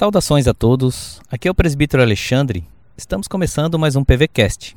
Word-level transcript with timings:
Saudações 0.00 0.48
a 0.48 0.54
todos, 0.54 1.20
aqui 1.30 1.46
é 1.46 1.50
o 1.50 1.54
presbítero 1.54 2.02
Alexandre. 2.02 2.66
Estamos 2.96 3.28
começando 3.28 3.78
mais 3.78 3.96
um 3.96 4.02
PVCast. 4.02 4.74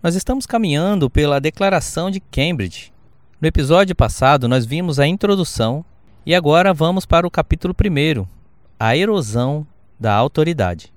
Nós 0.00 0.14
estamos 0.14 0.46
caminhando 0.46 1.10
pela 1.10 1.40
Declaração 1.40 2.12
de 2.12 2.20
Cambridge. 2.20 2.92
No 3.40 3.48
episódio 3.48 3.96
passado, 3.96 4.46
nós 4.46 4.64
vimos 4.64 5.00
a 5.00 5.06
introdução 5.08 5.84
e 6.24 6.32
agora 6.32 6.72
vamos 6.72 7.04
para 7.04 7.26
o 7.26 7.30
capítulo 7.30 7.74
1, 7.74 8.24
a 8.78 8.96
erosão 8.96 9.66
da 9.98 10.14
autoridade. 10.14 10.94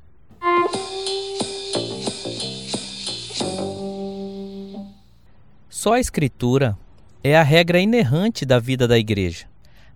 Só 5.68 5.94
a 5.94 6.00
Escritura 6.00 6.78
é 7.24 7.36
a 7.36 7.42
regra 7.42 7.80
inerrante 7.80 8.46
da 8.46 8.60
vida 8.60 8.88
da 8.88 9.00
igreja, 9.00 9.48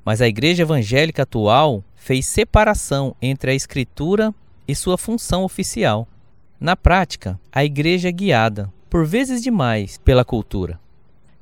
mas 0.04 0.22
a 0.22 0.28
igreja 0.28 0.64
evangélica 0.64 1.24
atual 1.24 1.84
fez 1.96 2.26
separação 2.26 3.16
entre 3.22 3.52
a 3.52 3.56
Escritura 3.56 4.34
e 4.68 4.76
sua 4.76 4.98
função 4.98 5.44
oficial. 5.44 6.08
Na 6.60 6.76
prática, 6.76 7.40
a 7.52 7.64
igreja 7.64 8.10
é 8.10 8.12
guiada, 8.12 8.72
por 8.90 9.06
vezes 9.06 9.42
demais, 9.42 9.98
pela 9.98 10.26
cultura. 10.26 10.80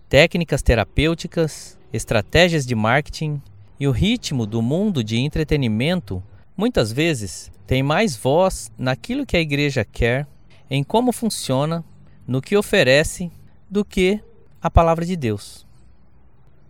Técnicas 0.10 0.62
terapêuticas, 0.62 1.78
estratégias 1.92 2.66
de 2.66 2.76
marketing 2.76 3.42
e 3.80 3.88
o 3.88 3.92
ritmo 3.92 4.46
do 4.46 4.62
mundo 4.62 5.04
de 5.04 5.18
entretenimento 5.18 6.24
muitas 6.56 6.92
vezes 6.92 7.52
tem 7.68 7.84
mais 7.84 8.16
voz 8.16 8.72
naquilo 8.78 9.26
que 9.26 9.36
a 9.36 9.42
igreja 9.42 9.84
quer, 9.84 10.26
em 10.70 10.84
como 10.84 11.12
funciona, 11.12 11.84
no 12.26 12.42
que 12.42 12.56
oferece, 12.56 13.30
do 13.70 13.84
que 13.84 14.22
a 14.62 14.72
palavra 14.72 15.06
de 15.06 15.16
Deus. 15.16 15.67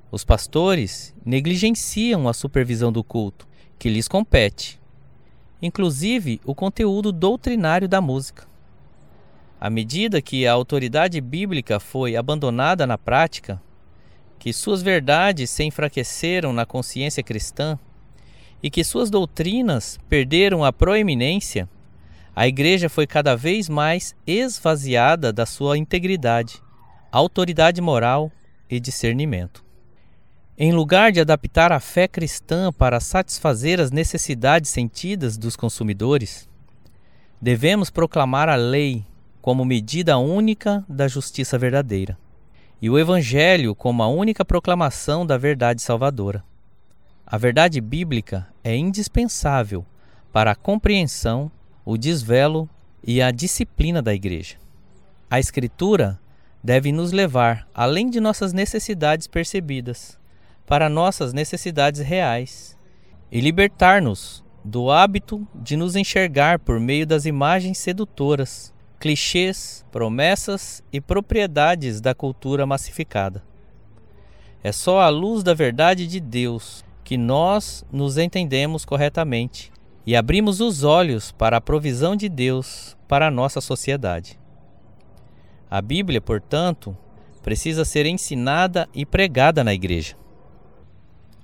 Os 0.09 0.23
pastores 0.23 1.13
negligenciam 1.25 2.29
a 2.29 2.33
supervisão 2.33 2.91
do 2.91 3.03
culto, 3.03 3.45
que 3.77 3.89
lhes 3.89 4.07
compete, 4.07 4.79
inclusive 5.61 6.39
o 6.45 6.55
conteúdo 6.55 7.11
doutrinário 7.11 7.89
da 7.89 7.99
música. 7.99 8.47
À 9.59 9.69
medida 9.69 10.21
que 10.21 10.47
a 10.47 10.53
autoridade 10.53 11.19
bíblica 11.19 11.79
foi 11.79 12.15
abandonada 12.15 12.87
na 12.87 12.97
prática, 12.97 13.61
que 14.39 14.53
suas 14.53 14.81
verdades 14.81 15.49
se 15.49 15.63
enfraqueceram 15.63 16.53
na 16.53 16.65
consciência 16.65 17.21
cristã 17.21 17.77
e 18.63 18.69
que 18.69 18.83
suas 18.83 19.09
doutrinas 19.09 19.99
perderam 20.07 20.63
a 20.63 20.71
proeminência, 20.71 21.67
a 22.33 22.47
igreja 22.47 22.87
foi 22.87 23.05
cada 23.05 23.35
vez 23.35 23.67
mais 23.67 24.15
esvaziada 24.25 25.33
da 25.33 25.45
sua 25.45 25.77
integridade, 25.77 26.61
autoridade 27.11 27.81
moral 27.81 28.31
e 28.69 28.79
discernimento. 28.79 29.66
Em 30.59 30.73
lugar 30.73 31.11
de 31.11 31.21
adaptar 31.21 31.71
a 31.71 31.79
fé 31.79 32.07
cristã 32.07 32.73
para 32.73 32.99
satisfazer 32.99 33.79
as 33.79 33.91
necessidades 33.91 34.71
sentidas 34.71 35.37
dos 35.37 35.55
consumidores, 35.55 36.49
devemos 37.39 37.91
proclamar 37.91 38.49
a 38.49 38.55
lei 38.55 39.05
como 39.39 39.63
medida 39.63 40.17
única 40.17 40.83
da 40.89 41.07
justiça 41.07 41.59
verdadeira 41.59 42.17
e 42.81 42.89
o 42.89 42.97
Evangelho 42.97 43.75
como 43.75 44.01
a 44.01 44.07
única 44.07 44.43
proclamação 44.43 45.27
da 45.27 45.37
verdade 45.37 45.79
salvadora. 45.79 46.43
A 47.23 47.37
verdade 47.37 47.79
bíblica 47.79 48.47
é 48.63 48.75
indispensável 48.75 49.85
para 50.33 50.53
a 50.53 50.55
compreensão, 50.55 51.51
o 51.85 51.99
desvelo 51.99 52.67
e 53.03 53.21
a 53.21 53.29
disciplina 53.29 54.01
da 54.01 54.11
Igreja. 54.11 54.55
A 55.29 55.39
Escritura 55.39 56.19
deve 56.63 56.91
nos 56.91 57.11
levar 57.11 57.67
além 57.75 58.09
de 58.09 58.19
nossas 58.19 58.53
necessidades 58.53 59.27
percebidas, 59.27 60.17
para 60.67 60.89
nossas 60.89 61.33
necessidades 61.33 62.01
reais, 62.01 62.77
e 63.31 63.41
libertar-nos 63.41 64.45
do 64.63 64.91
hábito 64.91 65.47
de 65.55 65.75
nos 65.75 65.95
enxergar 65.95 66.59
por 66.59 66.79
meio 66.79 67.07
das 67.07 67.25
imagens 67.25 67.79
sedutoras 67.79 68.71
clichês, 68.99 69.85
promessas 69.91 70.83
e 70.91 70.99
propriedades 70.99 72.01
da 72.01 72.13
cultura 72.15 72.65
massificada. 72.65 73.43
É 74.63 74.71
só 74.71 74.99
à 74.99 75.09
luz 75.09 75.43
da 75.43 75.53
verdade 75.53 76.07
de 76.07 76.19
Deus 76.19 76.83
que 77.03 77.15
nós 77.17 77.85
nos 77.91 78.17
entendemos 78.17 78.83
corretamente 78.83 79.71
e 80.05 80.15
abrimos 80.15 80.59
os 80.59 80.83
olhos 80.83 81.31
para 81.31 81.57
a 81.57 81.61
provisão 81.61 82.15
de 82.15 82.27
Deus 82.27 82.97
para 83.07 83.27
a 83.27 83.31
nossa 83.31 83.61
sociedade. 83.61 84.39
A 85.69 85.81
Bíblia, 85.81 86.19
portanto, 86.19 86.97
precisa 87.43 87.85
ser 87.85 88.05
ensinada 88.05 88.89
e 88.93 89.05
pregada 89.05 89.63
na 89.63 89.73
igreja. 89.73 90.15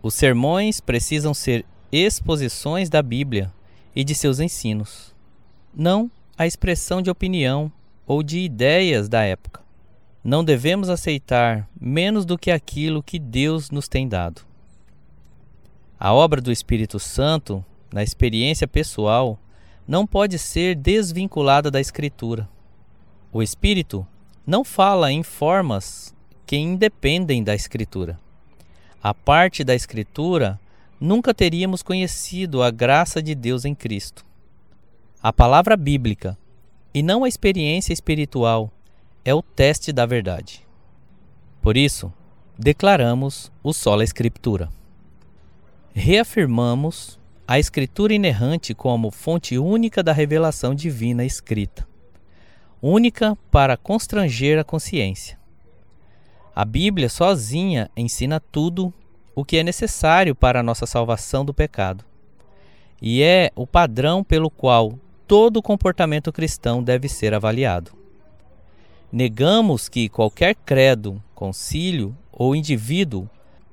Os 0.03 0.15
sermões 0.15 0.81
precisam 0.81 1.33
ser 1.33 1.65
exposições 1.89 2.89
da 2.89 3.01
Bíblia 3.01 3.49
e 3.95 4.03
de 4.03 4.13
seus 4.13 4.41
ensinos, 4.41 5.15
não 5.73 6.11
a 6.37 6.45
expressão 6.45 7.01
de 7.01 7.09
opinião 7.09 7.71
ou 8.05 8.21
de 8.21 8.39
ideias 8.39 9.07
da 9.07 9.23
época. 9.23 9.61
Não 10.21 10.43
devemos 10.43 10.89
aceitar 10.89 11.69
menos 11.79 12.25
do 12.25 12.37
que 12.37 12.51
aquilo 12.51 13.01
que 13.01 13.17
Deus 13.17 13.71
nos 13.71 13.87
tem 13.87 14.05
dado. 14.05 14.41
A 15.97 16.13
obra 16.13 16.41
do 16.41 16.51
Espírito 16.51 16.99
Santo, 16.99 17.63
na 17.93 18.03
experiência 18.03 18.67
pessoal, 18.67 19.39
não 19.87 20.05
pode 20.05 20.37
ser 20.37 20.75
desvinculada 20.75 21.71
da 21.71 21.79
Escritura. 21.79 22.49
O 23.31 23.41
Espírito 23.41 24.05
não 24.45 24.65
fala 24.65 25.13
em 25.13 25.23
formas 25.23 26.13
que 26.45 26.57
independem 26.57 27.41
da 27.41 27.55
Escritura. 27.55 28.19
A 29.03 29.13
parte 29.13 29.65
da 29.65 29.75
Escritura, 29.75 30.57
nunca 30.97 31.33
teríamos 31.33 31.83
conhecido 31.83 32.63
a 32.63 32.71
graça 32.71 33.21
de 33.21 33.35
Deus 33.35 33.65
em 33.65 33.75
Cristo. 33.75 34.25
A 35.21 35.33
palavra 35.33 35.75
bíblica 35.75 36.37
e 36.93 37.03
não 37.03 37.25
a 37.25 37.27
experiência 37.27 37.91
espiritual 37.91 38.71
é 39.25 39.33
o 39.33 39.41
teste 39.41 39.91
da 39.91 40.05
verdade. 40.05 40.65
Por 41.61 41.75
isso, 41.75 42.13
declaramos 42.57 43.51
o 43.61 43.73
sola 43.73 44.05
escritura. 44.05 44.69
Reafirmamos 45.93 47.19
a 47.45 47.59
escritura 47.59 48.13
inerrante 48.13 48.73
como 48.73 49.11
fonte 49.11 49.57
única 49.57 50.01
da 50.01 50.13
revelação 50.13 50.73
divina 50.73 51.25
escrita, 51.25 51.85
única 52.81 53.37
para 53.51 53.75
constranger 53.75 54.57
a 54.57 54.63
consciência. 54.63 55.42
A 56.55 56.63
Bíblia 56.63 57.09
sozinha 57.09 57.89
ensina 57.97 58.39
tudo 58.39 58.93
o 59.35 59.43
que 59.43 59.57
é 59.57 59.63
necessário 59.63 60.35
para 60.35 60.59
a 60.59 60.63
nossa 60.63 60.85
salvação 60.85 61.43
do 61.43 61.51
pecado, 61.51 62.05
e 63.01 63.23
é 63.23 63.51
o 63.55 63.65
padrão 63.65 64.23
pelo 64.23 64.51
qual 64.51 64.93
todo 65.27 65.63
comportamento 65.63 66.31
cristão 66.31 66.83
deve 66.83 67.09
ser 67.09 67.33
avaliado. 67.33 67.91
Negamos 69.11 69.89
que 69.89 70.07
qualquer 70.07 70.53
credo, 70.53 71.21
concílio 71.33 72.15
ou 72.31 72.55
indivíduo 72.55 73.27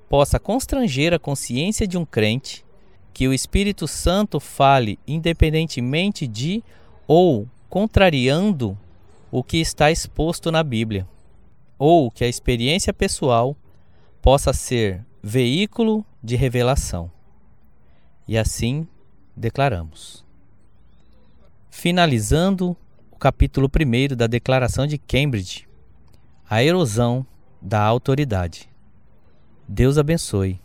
possa 0.08 0.38
constranger 0.38 1.12
a 1.12 1.18
consciência 1.18 1.86
de 1.86 1.98
um 1.98 2.04
crente 2.06 2.64
que 3.12 3.28
o 3.28 3.34
Espírito 3.34 3.86
Santo 3.86 4.40
fale 4.40 4.98
independentemente 5.06 6.26
de 6.26 6.64
ou 7.06 7.46
contrariando 7.68 8.76
o 9.30 9.44
que 9.44 9.58
está 9.58 9.90
exposto 9.90 10.50
na 10.50 10.62
Bíblia, 10.62 11.06
ou 11.80 12.10
que 12.10 12.22
a 12.22 12.28
experiência 12.28 12.92
pessoal 12.92 13.56
possa 14.20 14.52
ser 14.52 15.02
veículo 15.22 16.04
de 16.22 16.36
revelação. 16.36 17.10
E 18.28 18.36
assim 18.36 18.86
declaramos. 19.34 20.22
Finalizando 21.70 22.76
o 23.10 23.16
capítulo 23.16 23.66
1 23.66 24.14
da 24.14 24.26
Declaração 24.26 24.86
de 24.86 24.98
Cambridge, 24.98 25.66
a 26.48 26.62
erosão 26.62 27.26
da 27.62 27.80
autoridade. 27.80 28.68
Deus 29.66 29.96
abençoe 29.96 30.60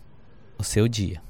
o 0.58 0.62
seu 0.62 0.86
dia. 0.86 1.22